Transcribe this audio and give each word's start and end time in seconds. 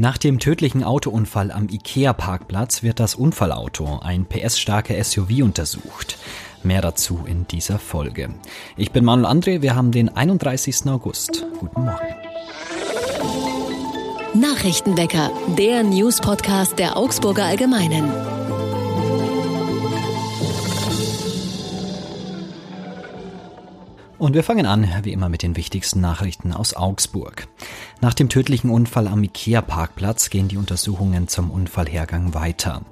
Nach 0.00 0.16
dem 0.16 0.38
tödlichen 0.38 0.84
Autounfall 0.84 1.50
am 1.50 1.68
IKEA-Parkplatz 1.68 2.84
wird 2.84 3.00
das 3.00 3.16
Unfallauto, 3.16 3.98
ein 4.00 4.26
PS-starker 4.26 5.02
SUV, 5.02 5.42
untersucht. 5.42 6.18
Mehr 6.62 6.80
dazu 6.80 7.24
in 7.26 7.48
dieser 7.48 7.80
Folge. 7.80 8.30
Ich 8.76 8.92
bin 8.92 9.04
Manuel 9.04 9.26
André, 9.26 9.60
wir 9.60 9.74
haben 9.74 9.90
den 9.90 10.08
31. 10.08 10.86
August. 10.86 11.44
Guten 11.58 11.82
Morgen. 11.82 12.14
Nachrichtenwecker, 14.34 15.32
der 15.58 15.82
News-Podcast 15.82 16.78
der 16.78 16.96
Augsburger 16.96 17.46
Allgemeinen. 17.46 18.08
Und 24.18 24.34
wir 24.34 24.42
fangen 24.42 24.66
an, 24.66 24.88
wie 25.04 25.12
immer, 25.12 25.28
mit 25.28 25.42
den 25.42 25.54
wichtigsten 25.54 26.00
Nachrichten 26.00 26.52
aus 26.52 26.74
Augsburg. 26.74 27.46
Nach 28.00 28.14
dem 28.14 28.28
tödlichen 28.28 28.68
Unfall 28.68 29.06
am 29.06 29.22
Ikea-Parkplatz 29.22 30.28
gehen 30.28 30.48
die 30.48 30.56
Untersuchungen 30.56 31.28
zum 31.28 31.52
Unfallhergang 31.52 32.34
weiter. 32.34 32.82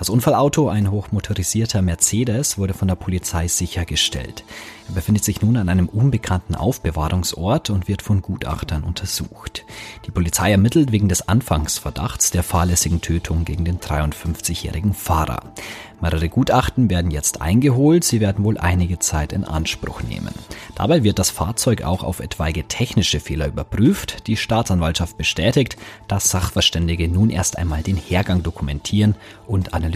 Das 0.00 0.08
Unfallauto, 0.08 0.70
ein 0.70 0.90
hochmotorisierter 0.90 1.82
Mercedes, 1.82 2.56
wurde 2.56 2.72
von 2.72 2.88
der 2.88 2.94
Polizei 2.94 3.48
sichergestellt. 3.48 4.44
Er 4.88 4.94
befindet 4.94 5.24
sich 5.24 5.42
nun 5.42 5.58
an 5.58 5.68
einem 5.68 5.90
unbekannten 5.90 6.54
Aufbewahrungsort 6.54 7.68
und 7.68 7.86
wird 7.86 8.00
von 8.00 8.22
Gutachtern 8.22 8.82
untersucht. 8.82 9.66
Die 10.06 10.10
Polizei 10.10 10.52
ermittelt 10.52 10.90
wegen 10.90 11.10
des 11.10 11.28
Anfangsverdachts 11.28 12.30
der 12.30 12.42
fahrlässigen 12.42 13.02
Tötung 13.02 13.44
gegen 13.44 13.66
den 13.66 13.78
53-jährigen 13.78 14.94
Fahrer. 14.94 15.52
Mehrere 16.00 16.30
Gutachten 16.30 16.88
werden 16.88 17.10
jetzt 17.10 17.42
eingeholt, 17.42 18.02
sie 18.04 18.20
werden 18.20 18.42
wohl 18.42 18.56
einige 18.56 18.98
Zeit 19.00 19.34
in 19.34 19.44
Anspruch 19.44 20.02
nehmen. 20.02 20.34
Dabei 20.74 21.04
wird 21.04 21.18
das 21.18 21.28
Fahrzeug 21.28 21.82
auch 21.82 22.02
auf 22.02 22.20
etwaige 22.20 22.66
technische 22.66 23.20
Fehler 23.20 23.48
überprüft. 23.48 24.26
Die 24.26 24.38
Staatsanwaltschaft 24.38 25.18
bestätigt, 25.18 25.76
dass 26.08 26.30
Sachverständige 26.30 27.06
nun 27.06 27.28
erst 27.28 27.58
einmal 27.58 27.82
den 27.82 27.96
Hergang 27.96 28.42
dokumentieren 28.42 29.14
und 29.46 29.74
analysieren 29.74 29.89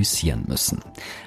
müssen. 0.46 0.80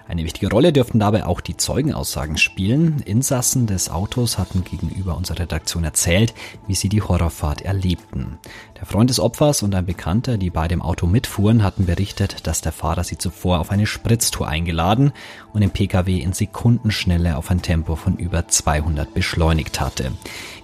Eine 0.08 0.24
wichtige 0.24 0.50
Rolle 0.50 0.72
dürften 0.72 1.00
dabei 1.00 1.26
auch 1.26 1.42
die 1.42 1.58
Zeugenaussagen 1.58 2.38
spielen. 2.38 3.02
Insassen 3.06 3.68
des 3.68 3.90
Autos 3.90 4.38
hatten 4.38 4.64
gegenüber 4.64 5.18
unserer 5.18 5.40
Redaktion 5.40 5.84
erzählt, 5.84 6.34
wie 6.66 6.76
sie 6.76 6.90
die 6.90 7.02
Horrorfahrt 7.02 7.62
erlebten. 7.62 8.38
Der 8.80 8.86
Freund 8.86 9.10
des 9.10 9.20
Opfers 9.20 9.64
und 9.64 9.76
ein 9.76 9.86
Bekannter, 9.86 10.38
die 10.38 10.50
bei 10.50 10.68
dem 10.68 10.82
Auto 10.82 11.08
mitfuhren, 11.08 11.64
hatten 11.64 11.86
berichtet, 11.86 12.48
dass 12.48 12.62
der 12.62 12.72
Fahrer 12.72 13.04
sie 13.04 13.18
zuvor 13.18 13.60
auf 13.60 13.72
eine 13.72 13.86
Spritztour 13.86 14.48
eingeladen 14.48 15.12
und 15.52 15.62
den 15.62 15.72
Pkw 15.72 16.20
in 16.20 16.34
Sekundenschnelle 16.34 17.38
auf 17.38 17.52
ein 17.52 17.62
Tempo 17.62 17.96
von 17.96 18.18
über 18.18 18.48
200 18.48 19.14
beschleunigt 19.14 19.82
hatte 19.82 20.12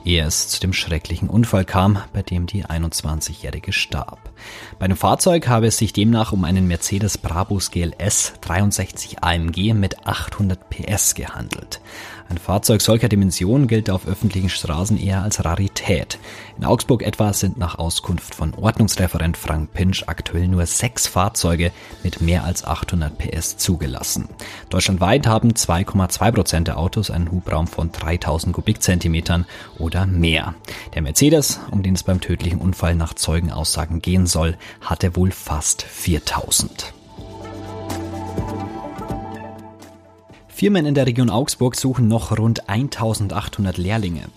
ehe 0.05 0.23
es 0.23 0.49
zu 0.49 0.59
dem 0.59 0.73
schrecklichen 0.73 1.29
Unfall 1.29 1.65
kam, 1.65 1.99
bei 2.13 2.21
dem 2.21 2.45
die 2.45 2.65
21-Jährige 2.65 3.71
starb. 3.71 4.19
Bei 4.79 4.87
dem 4.87 4.97
Fahrzeug 4.97 5.47
habe 5.47 5.67
es 5.67 5.77
sich 5.77 5.93
demnach 5.93 6.31
um 6.31 6.43
einen 6.43 6.67
Mercedes 6.67 7.17
Brabus 7.17 7.71
GLS 7.97 8.33
63 8.41 9.23
AMG 9.23 9.73
mit 9.73 10.05
800 10.07 10.69
PS 10.69 11.15
gehandelt. 11.15 11.81
Ein 12.29 12.37
Fahrzeug 12.37 12.81
solcher 12.81 13.09
Dimension 13.09 13.67
gilt 13.67 13.89
auf 13.89 14.07
öffentlichen 14.07 14.49
Straßen 14.49 14.97
eher 14.97 15.21
als 15.21 15.43
Rarität. 15.43 16.17
In 16.57 16.65
Augsburg 16.65 17.03
etwa 17.03 17.33
sind 17.33 17.57
nach 17.57 17.77
Auskunft 17.77 18.33
von 18.33 18.53
Ordnungsreferent 18.55 19.37
Frank 19.37 19.73
Pinsch 19.73 20.03
aktuell 20.07 20.47
nur 20.47 20.65
sechs 20.65 21.05
Fahrzeuge 21.05 21.71
mit 22.01 22.21
mehr 22.21 22.43
als 22.43 22.63
800 22.63 23.17
PS 23.17 23.57
zugelassen. 23.57 24.29
Deutschlandweit 24.69 25.27
haben 25.27 25.51
2,2 25.51 26.31
Prozent 26.31 26.67
der 26.67 26.77
Autos 26.77 27.11
einen 27.11 27.31
Hubraum 27.31 27.67
von 27.67 27.91
3000 27.91 28.53
Kubikzentimetern 28.55 29.45
oder 29.77 30.05
mehr. 30.05 30.55
Der 30.95 31.01
Mercedes, 31.01 31.59
um 31.71 31.83
den 31.83 31.93
es 31.95 32.03
beim 32.03 32.21
tödlichen 32.21 32.59
Unfall 32.59 32.95
nach 32.95 33.13
Zeugenaussagen 33.13 34.01
gehen 34.01 34.25
soll, 34.25 34.57
hatte 34.81 35.15
wohl 35.15 35.31
fast 35.31 35.83
4000. 35.83 36.93
Firmen 40.63 40.85
in 40.85 40.95
der 40.95 41.07
Region 41.07 41.29
Augsburg 41.29 41.75
suchen 41.75 42.07
noch 42.07 42.39
rund 42.39 42.69
1800 42.69 43.77
Lehrlinge. 43.77 44.29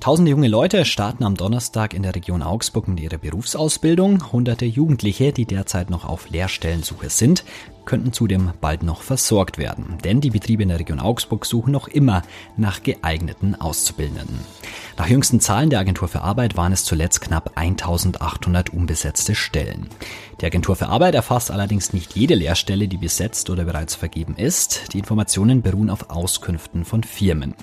Tausende 0.00 0.30
junge 0.30 0.48
Leute 0.48 0.86
starten 0.86 1.22
am 1.22 1.34
Donnerstag 1.34 1.92
in 1.92 2.02
der 2.02 2.14
Region 2.14 2.42
Augsburg 2.42 2.88
mit 2.88 2.98
ihrer 2.98 3.18
Berufsausbildung. 3.18 4.32
Hunderte 4.32 4.64
Jugendliche, 4.64 5.34
die 5.34 5.44
derzeit 5.44 5.90
noch 5.90 6.06
auf 6.06 6.30
Lehrstellensuche 6.30 7.10
sind, 7.10 7.44
könnten 7.86 8.12
zudem 8.12 8.52
bald 8.60 8.82
noch 8.82 9.02
versorgt 9.02 9.56
werden. 9.58 9.98
Denn 10.04 10.20
die 10.20 10.30
Betriebe 10.30 10.62
in 10.62 10.68
der 10.68 10.78
Region 10.78 11.00
Augsburg 11.00 11.46
suchen 11.46 11.72
noch 11.72 11.88
immer 11.88 12.22
nach 12.56 12.82
geeigneten 12.82 13.54
Auszubildenden. 13.54 14.40
Nach 14.98 15.08
jüngsten 15.08 15.40
Zahlen 15.40 15.70
der 15.70 15.80
Agentur 15.80 16.08
für 16.08 16.22
Arbeit 16.22 16.56
waren 16.56 16.72
es 16.72 16.84
zuletzt 16.84 17.20
knapp 17.20 17.52
1800 17.54 18.70
unbesetzte 18.70 19.34
Stellen. 19.34 19.88
Die 20.40 20.46
Agentur 20.46 20.76
für 20.76 20.88
Arbeit 20.88 21.14
erfasst 21.14 21.50
allerdings 21.50 21.92
nicht 21.92 22.14
jede 22.14 22.34
Lehrstelle, 22.34 22.88
die 22.88 22.96
besetzt 22.96 23.48
oder 23.48 23.64
bereits 23.64 23.94
vergeben 23.94 24.36
ist. 24.36 24.92
Die 24.92 24.98
Informationen 24.98 25.62
beruhen 25.62 25.90
auf 25.90 26.10
Auskünften 26.10 26.84
von 26.84 27.02
Firmen. 27.04 27.54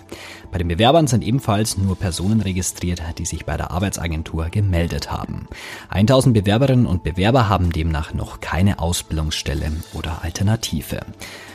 Bei 0.51 0.57
den 0.57 0.67
Bewerbern 0.67 1.07
sind 1.07 1.23
ebenfalls 1.23 1.78
nur 1.78 1.95
Personen 1.95 2.41
registriert, 2.41 3.01
die 3.17 3.25
sich 3.25 3.45
bei 3.45 3.57
der 3.57 3.72
Arbeitsagentur 3.72 4.50
gemeldet 4.50 5.12
haben. 5.12 5.47
1000 5.89 6.33
Bewerberinnen 6.33 6.85
und 6.85 7.03
Bewerber 7.03 7.50
haben 7.50 7.72
demnach 7.72 8.13
noch 8.13 8.39
keine 8.39 8.79
Ausbildungsstelle 8.79 9.72
oder 9.94 10.12
Alternative. 10.22 11.00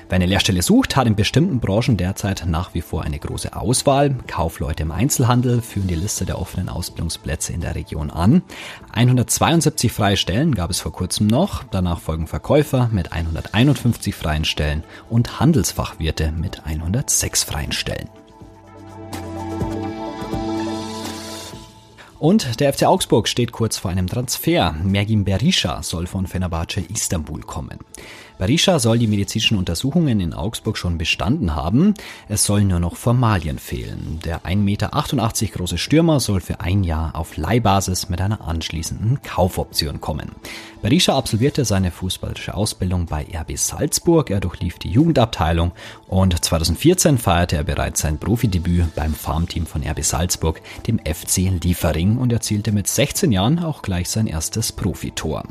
Wer 0.09 0.17
eine 0.17 0.27
Lehrstelle 0.27 0.63
sucht, 0.63 0.97
hat 0.97 1.07
in 1.07 1.17
bestimmten 1.17 1.61
Branchen 1.61 1.99
derzeit 1.99 2.45
nach 2.47 2.73
wie 2.73 2.81
vor 2.81 3.03
eine 3.03 3.19
große 3.19 3.55
Auswahl. 3.55 4.17
Kaufleute 4.27 4.85
im 4.85 4.91
Einzelhandel 4.91 5.61
führen 5.61 5.87
die 5.87 5.95
Liste 5.95 6.25
der 6.25 6.39
offenen 6.39 6.71
Ausbildungsplätze 6.71 7.53
in 7.53 7.61
der 7.61 7.75
Region 7.75 8.11
an. 8.11 8.43
172 8.93 9.93
freie 9.93 10.17
Stellen 10.17 10.55
gab 10.55 10.71
es 10.71 10.81
vor 10.81 10.93
kurzem 10.93 11.27
noch. 11.27 11.63
Danach 11.65 12.01
folgen 12.01 12.27
Verkäufer 12.27 12.89
mit 12.91 13.13
151 13.13 14.15
freien 14.15 14.47
Stellen 14.47 14.83
und 15.11 15.41
Handelsfachwirte 15.41 16.33
mit 16.33 16.65
106 16.65 17.45
freien 17.45 17.73
Stellen. 17.73 18.09
Und 22.19 22.59
der 22.59 22.73
FC 22.73 22.83
Augsburg 22.83 23.29
steht 23.29 23.53
kurz 23.53 23.79
vor 23.79 23.93
einem 23.93 24.09
Transfer. 24.09 24.75
Mergin 24.83 25.25
Berisha 25.25 25.85
soll 25.85 26.09
von 26.09 26.27
Fenerbahce 26.27 26.81
Istanbul 26.81 27.43
kommen. 27.43 27.79
Berisha 28.39 28.81
soll 28.81 28.99
die 28.99 29.07
medizinischen 29.07 29.57
Untersuchungen 29.57 30.19
in 30.19 30.35
Augsburg 30.35 30.77
schon 30.77 30.99
bestanden 30.99 31.55
haben. 31.55 31.95
Es 32.29 32.45
sollen 32.45 32.69
nur 32.69 32.81
noch 32.81 32.97
Formalien 32.97 33.59
fehlen. 33.59 34.19
Der 34.25 34.43
1,88 34.43 34.57
Meter 34.57 34.91
große 35.57 35.79
Stürmer 35.79 36.19
soll 36.19 36.41
für 36.41 36.61
ein 36.61 36.83
Jahr 36.83 37.15
auf 37.15 37.37
Leihbasis 37.37 38.09
mit 38.09 38.21
einer 38.21 38.41
anschließenden 38.41 39.23
Kaufoption 39.23 40.01
kommen. 40.01 40.33
Berisha 40.81 41.17
absolvierte 41.17 41.65
seine 41.65 41.91
fußballische 41.91 42.55
Ausbildung 42.55 43.07
bei 43.07 43.27
RB 43.35 43.59
Salzburg. 43.59 44.31
Er 44.31 44.39
durchlief 44.39 44.79
die 44.79 44.91
Jugendabteilung 44.91 45.73
und 46.07 46.45
2014 46.45 47.19
feierte 47.19 47.57
er 47.57 47.65
bereits 47.65 48.03
sein 48.03 48.19
Profidebüt 48.19 48.95
beim 48.95 49.13
Farmteam 49.13 49.67
von 49.67 49.83
RB 49.83 50.05
Salzburg, 50.05 50.61
dem 50.87 51.01
FC 51.01 51.51
Liefering 51.65 52.17
und 52.19 52.33
erzielte 52.33 52.71
mit 52.71 52.87
16 52.87 53.33
Jahren 53.33 53.59
auch 53.59 53.83
gleich 53.83 54.09
sein 54.09 54.29
erstes 54.29 54.71
Profitor. 54.71 55.43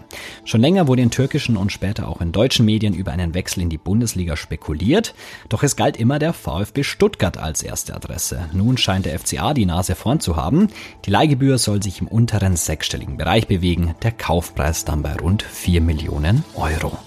Schon 0.45 0.61
länger 0.61 0.87
wurde 0.87 1.01
in 1.01 1.11
türkischen 1.11 1.57
und 1.57 1.73
später 1.73 2.07
auch 2.07 2.21
in 2.21 2.31
deutschen 2.31 2.65
Medien 2.65 2.93
über 2.93 3.11
einen 3.11 3.33
Wechsel 3.33 3.63
in 3.63 3.69
die 3.69 3.77
Bundesliga 3.77 4.37
spekuliert, 4.37 5.13
doch 5.49 5.61
es 5.61 5.75
galt 5.75 5.97
immer 5.97 6.19
der 6.19 6.31
VfB 6.31 6.83
Stuttgart 6.83 7.37
als 7.37 7.63
erste 7.63 7.93
Adresse. 7.95 8.47
Nun 8.53 8.77
scheint 8.77 9.05
der 9.05 9.19
FCA 9.19 9.53
die 9.53 9.65
Nase 9.65 9.95
vorn 9.95 10.21
zu 10.21 10.37
haben. 10.37 10.69
Die 11.03 11.11
Leihgebühr 11.11 11.57
soll 11.57 11.83
sich 11.83 11.99
im 11.99 12.07
unteren 12.07 12.55
sechsstelligen 12.55 13.17
Bereich 13.17 13.47
bewegen, 13.47 13.93
der 14.03 14.13
Kaufpreis 14.13 14.85
dann 14.85 15.03
bei 15.03 15.16
rund 15.21 15.43
4 15.43 15.81
Millionen 15.81 16.43
Euro. 16.55 16.97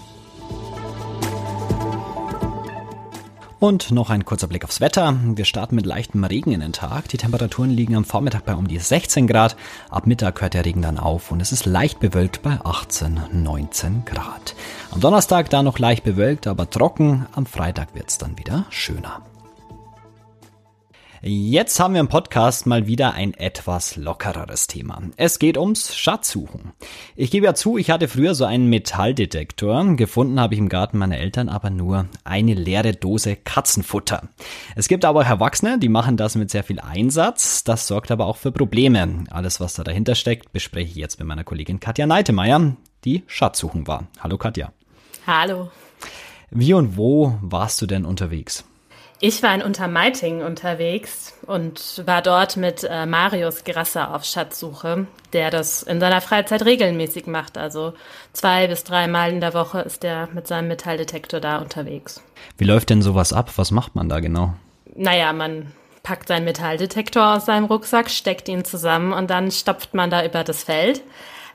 Und 3.61 3.91
noch 3.91 4.09
ein 4.09 4.25
kurzer 4.25 4.47
Blick 4.47 4.63
aufs 4.63 4.81
Wetter. 4.81 5.15
Wir 5.35 5.45
starten 5.45 5.75
mit 5.75 5.85
leichtem 5.85 6.23
Regen 6.23 6.51
in 6.51 6.61
den 6.61 6.73
Tag. 6.73 7.09
Die 7.09 7.17
Temperaturen 7.17 7.69
liegen 7.69 7.95
am 7.95 8.05
Vormittag 8.05 8.43
bei 8.43 8.55
um 8.55 8.67
die 8.67 8.79
16 8.79 9.27
Grad. 9.27 9.55
Ab 9.91 10.07
Mittag 10.07 10.41
hört 10.41 10.55
der 10.55 10.65
Regen 10.65 10.81
dann 10.81 10.97
auf 10.97 11.31
und 11.31 11.41
es 11.41 11.51
ist 11.51 11.67
leicht 11.67 11.99
bewölkt 11.99 12.41
bei 12.41 12.57
18, 12.63 13.19
19 13.31 14.03
Grad. 14.05 14.55
Am 14.89 14.99
Donnerstag 14.99 15.51
da 15.51 15.61
noch 15.61 15.77
leicht 15.77 16.03
bewölkt, 16.03 16.47
aber 16.47 16.71
trocken. 16.71 17.27
Am 17.33 17.45
Freitag 17.45 17.93
wird's 17.93 18.17
dann 18.17 18.35
wieder 18.39 18.65
schöner. 18.71 19.21
Jetzt 21.23 21.79
haben 21.79 21.93
wir 21.93 22.01
im 22.01 22.07
Podcast 22.07 22.65
mal 22.65 22.87
wieder 22.87 23.13
ein 23.13 23.35
etwas 23.35 23.95
lockereres 23.95 24.65
Thema. 24.65 25.03
Es 25.17 25.37
geht 25.37 25.55
ums 25.55 25.95
Schatzsuchen. 25.95 26.71
Ich 27.15 27.29
gebe 27.29 27.45
ja 27.45 27.53
zu, 27.53 27.77
ich 27.77 27.91
hatte 27.91 28.07
früher 28.07 28.33
so 28.33 28.45
einen 28.45 28.69
Metalldetektor. 28.69 29.97
Gefunden 29.97 30.39
habe 30.39 30.55
ich 30.55 30.59
im 30.59 30.67
Garten 30.67 30.97
meiner 30.97 31.19
Eltern 31.19 31.47
aber 31.47 31.69
nur 31.69 32.07
eine 32.23 32.55
leere 32.55 32.93
Dose 32.93 33.35
Katzenfutter. 33.35 34.29
Es 34.75 34.87
gibt 34.87 35.05
aber 35.05 35.19
auch 35.19 35.29
Erwachsene, 35.29 35.77
die 35.77 35.89
machen 35.89 36.17
das 36.17 36.33
mit 36.33 36.49
sehr 36.49 36.63
viel 36.63 36.79
Einsatz. 36.79 37.63
Das 37.63 37.85
sorgt 37.85 38.09
aber 38.09 38.25
auch 38.25 38.37
für 38.37 38.51
Probleme. 38.51 39.25
Alles, 39.29 39.59
was 39.59 39.75
da 39.75 39.83
dahinter 39.83 40.15
steckt, 40.15 40.51
bespreche 40.53 40.89
ich 40.89 40.95
jetzt 40.95 41.19
mit 41.19 41.27
meiner 41.27 41.43
Kollegin 41.43 41.79
Katja 41.79 42.07
Neitemeyer, 42.07 42.77
die 43.05 43.21
Schatzsuchen 43.27 43.85
war. 43.85 44.07
Hallo 44.21 44.39
Katja. 44.39 44.73
Hallo. 45.27 45.69
Wie 46.49 46.73
und 46.73 46.97
wo 46.97 47.37
warst 47.41 47.79
du 47.79 47.85
denn 47.85 48.05
unterwegs? 48.05 48.65
Ich 49.23 49.43
war 49.43 49.53
in 49.53 49.61
Untermeiting 49.61 50.41
unterwegs 50.41 51.35
und 51.45 52.01
war 52.07 52.23
dort 52.23 52.57
mit 52.57 52.83
äh, 52.83 53.05
Marius 53.05 53.63
Grasser 53.63 54.15
auf 54.15 54.25
Schatzsuche, 54.25 55.05
der 55.31 55.51
das 55.51 55.83
in 55.83 55.99
seiner 55.99 56.21
Freizeit 56.21 56.65
regelmäßig 56.65 57.27
macht. 57.27 57.55
Also 57.55 57.93
zwei 58.33 58.65
bis 58.65 58.83
dreimal 58.83 59.31
in 59.31 59.39
der 59.39 59.53
Woche 59.53 59.81
ist 59.81 60.03
er 60.03 60.27
mit 60.33 60.47
seinem 60.47 60.69
Metalldetektor 60.69 61.39
da 61.39 61.59
unterwegs. 61.59 62.23
Wie 62.57 62.63
läuft 62.63 62.89
denn 62.89 63.03
sowas 63.03 63.31
ab? 63.31 63.51
Was 63.57 63.69
macht 63.69 63.93
man 63.93 64.09
da 64.09 64.21
genau? 64.21 64.55
Naja, 64.95 65.31
man 65.33 65.71
packt 66.01 66.27
seinen 66.27 66.45
Metalldetektor 66.45 67.35
aus 67.35 67.45
seinem 67.45 67.65
Rucksack, 67.65 68.09
steckt 68.09 68.49
ihn 68.49 68.65
zusammen 68.65 69.13
und 69.13 69.29
dann 69.29 69.51
stopft 69.51 69.93
man 69.93 70.09
da 70.09 70.25
über 70.25 70.43
das 70.43 70.63
Feld. 70.63 71.03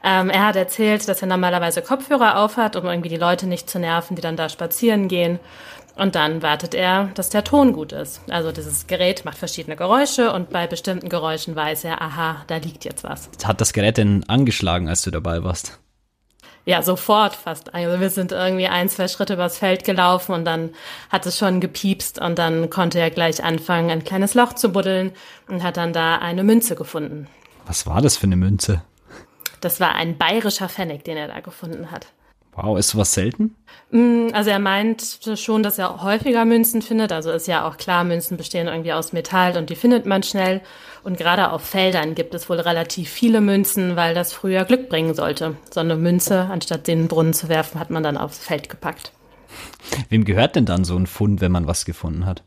Ähm, 0.04 0.30
er 0.30 0.46
hat 0.46 0.54
erzählt, 0.54 1.08
dass 1.08 1.20
er 1.20 1.26
normalerweise 1.26 1.82
Kopfhörer 1.82 2.38
aufhat, 2.38 2.76
um 2.76 2.84
irgendwie 2.84 3.08
die 3.08 3.16
Leute 3.16 3.48
nicht 3.48 3.68
zu 3.68 3.80
nerven, 3.80 4.14
die 4.14 4.22
dann 4.22 4.36
da 4.36 4.48
spazieren 4.48 5.08
gehen. 5.08 5.40
Und 5.96 6.14
dann 6.14 6.43
wartet 6.43 6.75
er, 6.75 7.10
dass 7.14 7.31
der 7.31 7.43
Ton 7.43 7.72
gut 7.72 7.93
ist. 7.93 8.20
Also 8.28 8.52
dieses 8.52 8.87
Gerät 8.87 9.25
macht 9.25 9.38
verschiedene 9.38 9.76
Geräusche 9.76 10.32
und 10.32 10.50
bei 10.50 10.66
bestimmten 10.66 11.08
Geräuschen 11.08 11.56
weiß 11.56 11.84
er, 11.84 12.02
aha, 12.02 12.44
da 12.46 12.58
liegt 12.58 12.84
jetzt 12.84 13.02
was. 13.02 13.31
Hat 13.43 13.60
das 13.60 13.72
Gerät 13.72 13.96
denn 13.96 14.22
angeschlagen, 14.28 14.88
als 14.88 15.02
du 15.02 15.10
dabei 15.10 15.43
warst? 15.43 15.78
Ja, 16.66 16.82
sofort 16.82 17.34
fast. 17.34 17.75
Also 17.75 18.00
wir 18.00 18.10
sind 18.10 18.32
irgendwie 18.32 18.66
ein, 18.66 18.88
zwei 18.88 19.08
Schritte 19.08 19.34
übers 19.34 19.56
Feld 19.56 19.84
gelaufen 19.84 20.32
und 20.34 20.44
dann 20.44 20.70
hat 21.10 21.25
es 21.25 21.38
schon 21.38 21.60
gepiepst 21.60 22.20
und 22.20 22.38
dann 22.38 22.70
konnte 22.70 22.99
er 22.99 23.10
gleich 23.10 23.42
anfangen, 23.42 23.88
ein 23.88 24.04
kleines 24.04 24.34
Loch 24.34 24.52
zu 24.52 24.70
buddeln 24.72 25.12
und 25.49 25.62
hat 25.62 25.76
dann 25.76 25.92
da 25.92 26.16
eine 26.16 26.42
Münze 26.42 26.75
gefunden. 26.75 27.28
Was 27.66 27.87
war 27.87 28.02
das 28.02 28.16
für 28.16 28.26
eine 28.26 28.37
Münze? 28.37 28.82
Das 29.60 29.81
war 29.81 29.94
ein 29.94 30.19
bayerischer 30.19 30.69
Pfennig, 30.69 31.04
den 31.04 31.16
er 31.16 31.28
da 31.28 31.40
gefunden 31.40 31.90
hat. 31.90 32.08
Wow, 32.56 32.78
ist 32.78 32.88
sowas 32.88 33.12
selten? 33.12 33.54
Mm, 33.90 34.28
also 34.32 34.50
er 34.50 34.58
meint 34.58 35.20
schon, 35.36 35.62
dass 35.62 35.78
er 35.78 36.02
häufiger 36.02 36.44
Münzen 36.44 36.80
findet. 36.80 37.12
Also 37.12 37.30
ist 37.30 37.46
ja 37.46 37.68
auch 37.68 37.76
klar, 37.76 38.02
Münzen 38.02 38.36
bestehen 38.36 38.66
irgendwie 38.66 38.94
aus 38.94 39.12
Metall 39.12 39.56
und 39.58 39.68
die 39.68 39.76
findet 39.76 40.06
man 40.06 40.22
schnell. 40.22 40.62
Und 41.04 41.18
gerade 41.18 41.52
auf 41.52 41.62
Feldern 41.62 42.14
gibt 42.14 42.34
es 42.34 42.48
wohl 42.48 42.58
relativ 42.58 43.10
viele 43.10 43.40
Münzen, 43.40 43.94
weil 43.94 44.14
das 44.14 44.32
früher 44.32 44.64
Glück 44.64 44.88
bringen 44.88 45.14
sollte. 45.14 45.56
So 45.72 45.80
eine 45.80 45.96
Münze, 45.96 46.48
anstatt 46.50 46.88
den 46.88 47.08
Brunnen 47.08 47.34
zu 47.34 47.48
werfen, 47.48 47.78
hat 47.78 47.90
man 47.90 48.02
dann 48.02 48.16
aufs 48.16 48.38
Feld 48.38 48.68
gepackt. 48.70 49.12
Wem 50.08 50.24
gehört 50.24 50.56
denn 50.56 50.66
dann 50.66 50.84
so 50.84 50.96
ein 50.96 51.06
Fund, 51.06 51.40
wenn 51.40 51.52
man 51.52 51.66
was 51.66 51.84
gefunden 51.84 52.26
hat? 52.26 52.42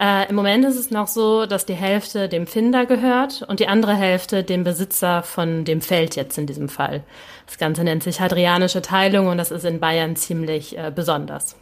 Äh, 0.00 0.28
Im 0.28 0.34
Moment 0.34 0.64
ist 0.64 0.76
es 0.76 0.90
noch 0.90 1.06
so, 1.06 1.46
dass 1.46 1.66
die 1.66 1.74
Hälfte 1.74 2.28
dem 2.28 2.46
Finder 2.46 2.84
gehört 2.86 3.42
und 3.42 3.60
die 3.60 3.68
andere 3.68 3.94
Hälfte 3.94 4.42
dem 4.42 4.64
Besitzer 4.64 5.22
von 5.22 5.64
dem 5.64 5.80
Feld 5.80 6.16
jetzt 6.16 6.36
in 6.36 6.46
diesem 6.46 6.68
Fall. 6.68 7.04
Das 7.46 7.58
Ganze 7.58 7.84
nennt 7.84 8.02
sich 8.02 8.20
Hadrianische 8.20 8.82
Teilung 8.82 9.28
und 9.28 9.38
das 9.38 9.50
ist 9.50 9.64
in 9.64 9.80
Bayern 9.80 10.16
ziemlich 10.16 10.76
äh, 10.76 10.90
besonders. 10.94 11.56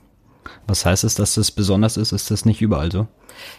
Was 0.67 0.85
heißt 0.85 1.05
es, 1.05 1.15
dass 1.15 1.35
das 1.35 1.51
besonders 1.51 1.97
ist? 1.97 2.13
Ist 2.13 2.31
das 2.31 2.45
nicht 2.45 2.61
überall 2.61 2.91
so? 2.91 3.07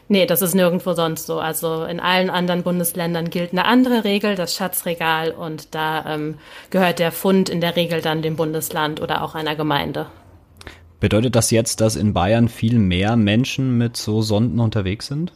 Nee, 0.08 0.26
das 0.26 0.42
ist 0.42 0.54
nirgendwo 0.54 0.94
sonst 0.94 1.26
so. 1.26 1.40
Also 1.40 1.86
in 1.86 2.00
allen 2.00 2.30
anderen 2.30 2.64
Bundesländern 2.64 3.30
gilt 3.30 3.52
eine 3.52 3.66
andere 3.66 4.04
Regel, 4.04 4.36
das 4.36 4.56
Schatzregal, 4.56 5.32
und 5.32 5.76
da 5.76 6.06
ähm, 6.06 6.36
gehört 6.70 7.00
der 7.00 7.12
Fund 7.12 7.50
in 7.50 7.62
der 7.62 7.76
Regel 7.76 8.02
dann 8.02 8.22
dem 8.22 8.36
Bundesland 8.36 9.02
oder 9.02 9.24
auch 9.24 9.36
einer 9.36 9.56
Gemeinde. 9.56 10.08
Bedeutet 11.04 11.36
das 11.36 11.52
jetzt, 11.52 11.82
dass 11.82 11.98
in 11.98 12.14
Bayern 12.14 12.48
viel 12.48 12.80
mehr 12.80 13.18
Menschen 13.18 13.78
mit 13.78 13.98
so 13.98 14.22
Sonden 14.22 14.62
unterwegs 14.62 15.08
sind? 15.08 15.34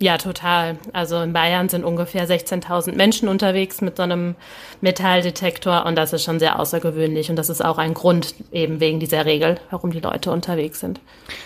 Ja, 0.00 0.18
total. 0.18 0.76
Also 0.92 1.22
in 1.22 1.32
Bayern 1.32 1.70
sind 1.70 1.82
ungefähr 1.82 2.28
16.000 2.28 2.94
Menschen 2.94 3.26
unterwegs 3.26 3.80
mit 3.80 3.96
so 3.96 4.02
einem 4.02 4.34
Metalldetektor 4.82 5.86
und 5.86 5.96
das 5.96 6.12
ist 6.12 6.24
schon 6.24 6.38
sehr 6.38 6.60
außergewöhnlich 6.60 7.30
und 7.30 7.36
das 7.36 7.48
ist 7.48 7.64
auch 7.64 7.78
ein 7.78 7.94
Grund 7.94 8.34
eben 8.52 8.80
wegen 8.80 9.00
dieser 9.00 9.24
Regel, 9.24 9.58
warum 9.70 9.92
die 9.92 10.00
Leute 10.00 10.30
unterwegs 10.30 10.80
sind. 10.80 11.00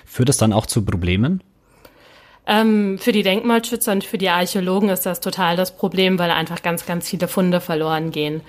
Führt 0.06 0.28
es 0.28 0.38
dann 0.38 0.52
auch 0.52 0.66
zu 0.66 0.84
Problemen? 0.84 1.40
Ähm, 2.46 2.98
für 2.98 3.12
die 3.12 3.22
Denkmalschützer 3.22 3.92
und 3.92 4.04
für 4.04 4.18
die 4.18 4.28
Archäologen 4.28 4.88
ist 4.88 5.06
das 5.06 5.20
total 5.20 5.56
das 5.56 5.76
Problem, 5.76 6.18
weil 6.18 6.30
einfach 6.30 6.62
ganz, 6.62 6.86
ganz 6.86 7.08
viele 7.08 7.28
Funde 7.28 7.60
verloren 7.60 8.10
gehen. 8.10 8.40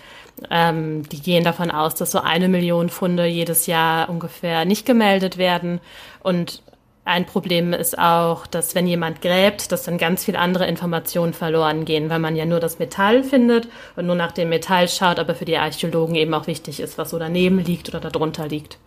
Ähm, 0.49 1.07
die 1.09 1.21
gehen 1.21 1.43
davon 1.43 1.69
aus, 1.69 1.93
dass 1.95 2.11
so 2.11 2.19
eine 2.19 2.47
Million 2.47 2.89
Funde 2.89 3.27
jedes 3.27 3.67
Jahr 3.67 4.09
ungefähr 4.09 4.65
nicht 4.65 4.85
gemeldet 4.85 5.37
werden. 5.37 5.79
Und 6.23 6.63
ein 7.05 7.25
Problem 7.25 7.73
ist 7.73 7.99
auch, 7.99 8.47
dass 8.47 8.75
wenn 8.75 8.87
jemand 8.87 9.21
gräbt, 9.21 9.71
dass 9.71 9.83
dann 9.83 9.97
ganz 9.97 10.23
viele 10.23 10.39
andere 10.39 10.65
Informationen 10.67 11.33
verloren 11.33 11.85
gehen, 11.85 12.09
weil 12.09 12.19
man 12.19 12.35
ja 12.35 12.45
nur 12.45 12.61
das 12.61 12.79
Metall 12.79 13.23
findet 13.23 13.67
und 13.95 14.07
nur 14.07 14.15
nach 14.15 14.31
dem 14.31 14.49
Metall 14.49 14.87
schaut, 14.87 15.19
aber 15.19 15.35
für 15.35 15.45
die 15.45 15.57
Archäologen 15.57 16.15
eben 16.15 16.33
auch 16.33 16.47
wichtig 16.47 16.79
ist, 16.79 16.97
was 16.97 17.09
so 17.11 17.19
daneben 17.19 17.59
liegt 17.59 17.89
oder 17.89 17.99
darunter 17.99 18.47
liegt. 18.47 18.77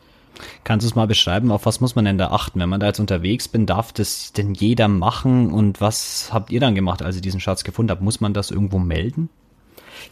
Kannst 0.65 0.85
du 0.85 0.89
es 0.89 0.95
mal 0.95 1.07
beschreiben, 1.07 1.51
auf 1.51 1.67
was 1.67 1.81
muss 1.81 1.95
man 1.95 2.05
denn 2.05 2.19
da 2.19 2.29
achten? 2.31 2.61
Wenn 2.61 2.69
man 2.69 2.81
da 2.81 2.87
jetzt 2.87 3.01
unterwegs 3.01 3.49
bin, 3.49 3.67
darf 3.67 3.93
das 3.93 4.33
denn 4.33 4.55
jeder 4.55 4.89
machen? 4.89 5.53
Und 5.53 5.81
was 5.81 6.31
habt 6.33 6.51
ihr 6.51 6.61
dann 6.61 6.75
gemacht, 6.75 7.03
als 7.03 7.17
ihr 7.17 7.23
diesen 7.23 7.41
Schatz 7.41 7.65
gefunden 7.65 7.91
habt? 7.91 8.03
Muss 8.03 8.21
man 8.21 8.35
das 8.35 8.51
irgendwo 8.51 8.79
melden? 8.79 9.29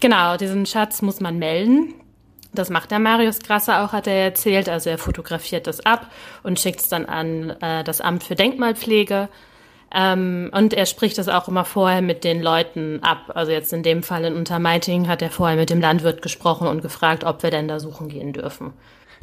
Genau, 0.00 0.37
diesen 0.37 0.67
Schatz 0.67 1.03
muss 1.03 1.21
man 1.21 1.38
melden. 1.38 1.94
Das 2.53 2.71
macht 2.71 2.91
der 2.91 3.00
Marius 3.00 3.41
Grasser 3.41 3.85
auch, 3.85 3.93
hat 3.93 4.06
er 4.06 4.15
erzählt. 4.15 4.69
Also 4.69 4.91
er 4.91 4.99
fotografiert 4.99 5.67
das 5.67 5.85
ab 5.85 6.11
und 6.43 6.61
schickt 6.61 6.81
es 6.81 6.88
dann 6.88 7.05
an 7.05 7.50
äh, 7.61 7.82
das 7.85 8.00
Amt 8.00 8.23
für 8.23 8.37
Denkmalpflege. 8.37 9.29
Ähm, 9.93 10.50
und 10.53 10.73
er 10.73 10.87
spricht 10.87 11.19
das 11.19 11.29
auch 11.29 11.49
immer 11.49 11.65
vorher 11.65 12.03
mit 12.03 12.25
den 12.25 12.43
Leuten 12.43 13.00
ab. 13.03 13.32
Also 13.35 13.53
jetzt 13.53 13.73
in 13.73 13.82
dem 13.82 14.03
Fall 14.03 14.25
in 14.25 14.35
Untermeiting 14.35 15.09
hat 15.09 15.23
er 15.23 15.31
vorher 15.31 15.56
mit 15.56 15.70
dem 15.70 15.81
Landwirt 15.81 16.23
gesprochen 16.23 16.69
und 16.69 16.81
gefragt, 16.82 17.25
ob 17.25 17.43
wir 17.43 17.50
denn 17.50 17.69
da 17.69 17.81
suchen 17.81 18.09
gehen 18.09 18.32
dürfen. 18.32 18.73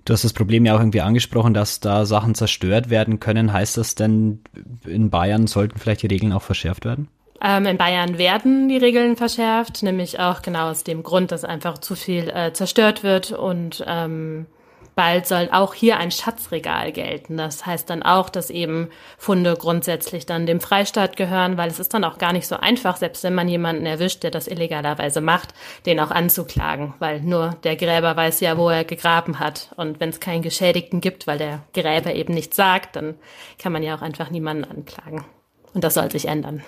Du 0.05 0.13
hast 0.13 0.23
das 0.23 0.33
Problem 0.33 0.65
ja 0.65 0.75
auch 0.75 0.79
irgendwie 0.79 1.01
angesprochen, 1.01 1.53
dass 1.53 1.79
da 1.79 2.05
Sachen 2.05 2.33
zerstört 2.33 2.89
werden 2.89 3.19
können. 3.19 3.53
Heißt 3.53 3.77
das 3.77 3.95
denn, 3.95 4.41
in 4.85 5.09
Bayern 5.09 5.47
sollten 5.47 5.77
vielleicht 5.77 6.01
die 6.01 6.07
Regeln 6.07 6.33
auch 6.33 6.41
verschärft 6.41 6.85
werden? 6.85 7.07
Ähm, 7.43 7.65
in 7.65 7.77
Bayern 7.77 8.17
werden 8.17 8.69
die 8.69 8.77
Regeln 8.77 9.15
verschärft, 9.15 9.81
nämlich 9.83 10.19
auch 10.19 10.41
genau 10.41 10.69
aus 10.69 10.83
dem 10.83 11.01
Grund, 11.03 11.31
dass 11.31 11.43
einfach 11.43 11.79
zu 11.79 11.95
viel 11.95 12.29
äh, 12.29 12.53
zerstört 12.53 13.03
wird 13.03 13.31
und 13.31 13.83
ähm, 13.87 14.45
bald 14.95 15.27
soll 15.27 15.49
auch 15.51 15.73
hier 15.73 15.97
ein 15.97 16.11
Schatzregal 16.11 16.91
gelten. 16.91 17.37
Das 17.37 17.65
heißt 17.65 17.89
dann 17.89 18.03
auch, 18.03 18.29
dass 18.29 18.49
eben 18.49 18.89
Funde 19.17 19.55
grundsätzlich 19.55 20.25
dann 20.25 20.45
dem 20.45 20.59
Freistaat 20.59 21.17
gehören, 21.17 21.57
weil 21.57 21.69
es 21.69 21.79
ist 21.79 21.93
dann 21.93 22.03
auch 22.03 22.17
gar 22.17 22.33
nicht 22.33 22.47
so 22.47 22.57
einfach, 22.57 22.97
selbst 22.97 23.23
wenn 23.23 23.35
man 23.35 23.47
jemanden 23.47 23.85
erwischt, 23.85 24.23
der 24.23 24.31
das 24.31 24.47
illegalerweise 24.47 25.21
macht, 25.21 25.53
den 25.85 25.99
auch 25.99 26.11
anzuklagen, 26.11 26.93
weil 26.99 27.21
nur 27.21 27.55
der 27.63 27.75
Gräber 27.75 28.15
weiß 28.15 28.39
ja, 28.41 28.57
wo 28.57 28.69
er 28.69 28.83
gegraben 28.83 29.39
hat. 29.39 29.71
Und 29.77 29.99
wenn 29.99 30.09
es 30.09 30.19
keinen 30.19 30.41
Geschädigten 30.41 31.01
gibt, 31.01 31.27
weil 31.27 31.37
der 31.37 31.63
Gräber 31.73 32.13
eben 32.13 32.33
nichts 32.33 32.55
sagt, 32.55 32.95
dann 32.95 33.15
kann 33.57 33.71
man 33.71 33.83
ja 33.83 33.95
auch 33.95 34.01
einfach 34.01 34.29
niemanden 34.29 34.65
anklagen. 34.65 35.25
Und 35.73 35.83
das 35.83 35.93
soll 35.93 36.11
sich 36.11 36.27
ändern. 36.27 36.63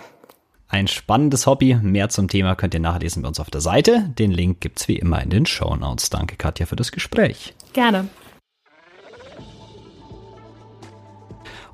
Ein 0.74 0.88
spannendes 0.88 1.46
Hobby. 1.46 1.76
Mehr 1.76 2.10
zum 2.10 2.30
Thema 2.30 2.56
könnt 2.56 2.74
ihr 2.74 2.80
nachlesen 2.80 3.22
bei 3.22 3.28
uns 3.28 3.40
auf 3.40 3.52
der 3.52 3.62
Seite. 3.62 4.10
Den 4.18 4.32
Link 4.32 4.60
gibt's 4.60 4.88
wie 4.88 4.98
immer 4.98 5.22
in 5.22 5.30
den 5.30 5.46
Show 5.46 5.76
Notes. 5.76 6.10
Danke, 6.10 6.36
Katja, 6.36 6.66
für 6.66 6.76
das 6.76 6.92
Gespräch. 6.92 7.54
Gerne. 7.74 8.06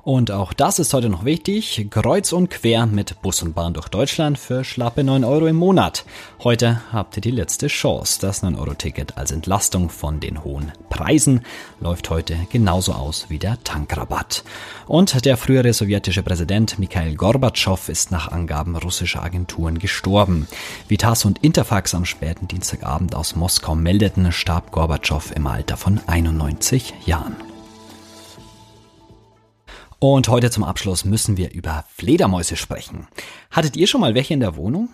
Und 0.02 0.30
auch 0.30 0.52
das 0.52 0.78
ist 0.78 0.94
heute 0.94 1.10
noch 1.10 1.24
wichtig. 1.24 1.86
Kreuz 1.90 2.32
und 2.32 2.50
quer 2.50 2.86
mit 2.86 3.20
Bus 3.20 3.42
und 3.42 3.54
Bahn 3.54 3.74
durch 3.74 3.88
Deutschland 3.88 4.38
für 4.38 4.64
schlappe 4.64 5.04
9 5.04 5.24
Euro 5.24 5.46
im 5.46 5.56
Monat. 5.56 6.04
Heute 6.42 6.80
habt 6.92 7.16
ihr 7.16 7.20
die 7.20 7.30
letzte 7.30 7.66
Chance. 7.66 8.18
Das 8.20 8.42
9-Euro-Ticket 8.42 9.18
als 9.18 9.30
Entlastung 9.30 9.90
von 9.90 10.18
den 10.20 10.42
hohen 10.42 10.72
Preisen 10.88 11.42
läuft 11.80 12.08
heute 12.08 12.36
genauso 12.50 12.92
aus 12.92 13.26
wie 13.28 13.38
der 13.38 13.62
Tankrabatt. 13.62 14.42
Und 14.86 15.24
der 15.24 15.36
frühere 15.36 15.72
sowjetische 15.72 16.22
Präsident 16.22 16.78
Mikhail 16.78 17.14
Gorbatschow 17.14 17.88
ist 17.88 18.10
nach 18.10 18.32
Angaben 18.32 18.76
russischer 18.76 19.22
Agenturen 19.22 19.78
gestorben. 19.78 20.48
Wie 20.88 20.96
TASS 20.96 21.26
und 21.26 21.38
Interfax 21.44 21.94
am 21.94 22.06
späten 22.06 22.48
Dienstagabend 22.48 23.14
aus 23.14 23.36
Moskau 23.36 23.74
meldeten, 23.74 24.32
starb 24.32 24.72
Gorbatschow 24.72 25.30
im 25.36 25.46
Alter 25.46 25.76
von 25.76 26.00
91 26.06 26.94
Jahren. 27.04 27.49
Und 30.02 30.28
heute 30.28 30.50
zum 30.50 30.64
Abschluss 30.64 31.04
müssen 31.04 31.36
wir 31.36 31.52
über 31.52 31.84
Fledermäuse 31.94 32.56
sprechen. 32.56 33.06
Hattet 33.50 33.76
ihr 33.76 33.86
schon 33.86 34.00
mal 34.00 34.14
welche 34.14 34.32
in 34.32 34.40
der 34.40 34.56
Wohnung? 34.56 34.88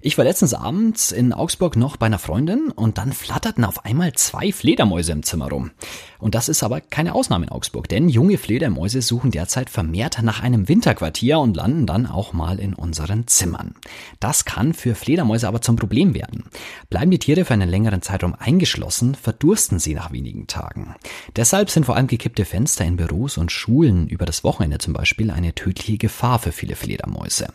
Ich 0.00 0.18
war 0.18 0.24
letztens 0.24 0.54
abends 0.54 1.10
in 1.10 1.32
Augsburg 1.32 1.74
noch 1.74 1.96
bei 1.96 2.06
einer 2.06 2.20
Freundin 2.20 2.70
und 2.70 2.96
dann 2.96 3.12
flatterten 3.12 3.64
auf 3.64 3.84
einmal 3.84 4.12
zwei 4.12 4.52
Fledermäuse 4.52 5.10
im 5.10 5.24
Zimmer 5.24 5.48
rum. 5.48 5.72
Und 6.20 6.36
das 6.36 6.48
ist 6.48 6.62
aber 6.62 6.80
keine 6.80 7.16
Ausnahme 7.16 7.46
in 7.46 7.50
Augsburg, 7.50 7.88
denn 7.88 8.08
junge 8.08 8.38
Fledermäuse 8.38 9.02
suchen 9.02 9.32
derzeit 9.32 9.68
vermehrt 9.68 10.22
nach 10.22 10.44
einem 10.44 10.68
Winterquartier 10.68 11.40
und 11.40 11.56
landen 11.56 11.86
dann 11.86 12.06
auch 12.06 12.32
mal 12.32 12.60
in 12.60 12.74
unseren 12.74 13.26
Zimmern. 13.26 13.74
Das 14.20 14.44
kann 14.44 14.74
für 14.74 14.94
Fledermäuse 14.94 15.48
aber 15.48 15.60
zum 15.60 15.74
Problem 15.74 16.14
werden. 16.14 16.44
Bleiben 16.88 17.10
die 17.10 17.18
Tiere 17.18 17.44
für 17.44 17.54
einen 17.54 17.68
längeren 17.68 18.02
Zeitraum 18.02 18.36
eingeschlossen, 18.38 19.16
verdursten 19.16 19.80
sie 19.80 19.94
nach 19.94 20.12
wenigen 20.12 20.46
Tagen. 20.46 20.94
Deshalb 21.34 21.68
sind 21.70 21.86
vor 21.86 21.96
allem 21.96 22.06
gekippte 22.06 22.44
Fenster 22.44 22.84
in 22.84 22.96
Büros 22.96 23.38
und 23.38 23.50
Schulen 23.50 24.06
über 24.06 24.24
das 24.24 24.44
Wochenende 24.44 24.51
Wochenende 24.52 24.76
zum 24.76 24.92
Beispiel 24.92 25.30
eine 25.30 25.54
tödliche 25.54 25.96
Gefahr 25.96 26.38
für 26.38 26.52
viele 26.52 26.76
Fledermäuse. 26.76 27.48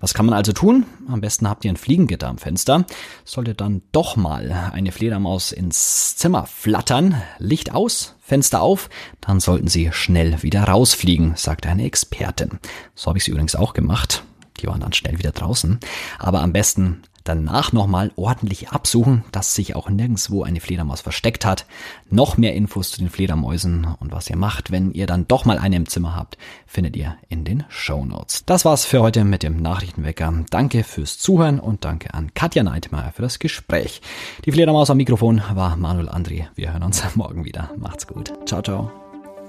Was 0.00 0.14
kann 0.14 0.24
man 0.24 0.34
also 0.34 0.54
tun? 0.54 0.86
Am 1.06 1.20
besten 1.20 1.46
habt 1.46 1.66
ihr 1.66 1.70
ein 1.70 1.76
Fliegengitter 1.76 2.28
am 2.28 2.38
Fenster. 2.38 2.86
Sollte 3.26 3.54
dann 3.54 3.82
doch 3.92 4.16
mal 4.16 4.70
eine 4.72 4.90
Fledermaus 4.90 5.52
ins 5.52 6.16
Zimmer 6.16 6.46
flattern, 6.46 7.20
Licht 7.38 7.74
aus, 7.74 8.14
Fenster 8.22 8.62
auf, 8.62 8.88
dann 9.20 9.38
sollten 9.38 9.68
sie 9.68 9.90
schnell 9.92 10.42
wieder 10.42 10.64
rausfliegen, 10.64 11.34
sagt 11.36 11.66
eine 11.66 11.84
Expertin. 11.84 12.58
So 12.94 13.08
habe 13.08 13.18
ich 13.18 13.24
sie 13.24 13.32
übrigens 13.32 13.54
auch 13.54 13.74
gemacht. 13.74 14.24
Die 14.60 14.66
waren 14.66 14.80
dann 14.80 14.94
schnell 14.94 15.18
wieder 15.18 15.32
draußen. 15.32 15.78
Aber 16.18 16.40
am 16.40 16.54
besten 16.54 17.02
danach 17.24 17.72
nochmal 17.72 18.12
ordentlich 18.16 18.70
absuchen, 18.70 19.24
dass 19.32 19.54
sich 19.54 19.76
auch 19.76 19.88
nirgendwo 19.88 20.42
eine 20.42 20.60
Fledermaus 20.60 21.00
versteckt 21.00 21.44
hat. 21.44 21.66
Noch 22.10 22.36
mehr 22.36 22.54
Infos 22.54 22.90
zu 22.90 22.98
den 22.98 23.10
Fledermäusen 23.10 23.86
und 23.98 24.12
was 24.12 24.30
ihr 24.30 24.36
macht, 24.36 24.70
wenn 24.70 24.92
ihr 24.92 25.06
dann 25.06 25.28
doch 25.28 25.44
mal 25.44 25.58
eine 25.58 25.76
im 25.76 25.88
Zimmer 25.88 26.16
habt, 26.16 26.38
findet 26.66 26.96
ihr 26.96 27.16
in 27.28 27.44
den 27.44 27.64
Show 27.68 28.04
Notes. 28.04 28.44
Das 28.46 28.64
war's 28.64 28.84
für 28.84 29.00
heute 29.00 29.24
mit 29.24 29.42
dem 29.42 29.56
Nachrichtenwecker. 29.56 30.44
Danke 30.50 30.84
fürs 30.84 31.18
Zuhören 31.18 31.60
und 31.60 31.84
danke 31.84 32.14
an 32.14 32.32
Katja 32.34 32.62
Neidmeier 32.62 33.12
für 33.12 33.22
das 33.22 33.38
Gespräch. 33.38 34.00
Die 34.44 34.52
Fledermaus 34.52 34.90
am 34.90 34.96
Mikrofon 34.96 35.42
war 35.54 35.76
Manuel 35.76 36.08
André. 36.08 36.46
Wir 36.54 36.72
hören 36.72 36.82
uns 36.82 37.02
morgen 37.14 37.44
wieder. 37.44 37.70
Macht's 37.76 38.06
gut. 38.06 38.32
Ciao, 38.46 38.62
ciao. 38.62 39.09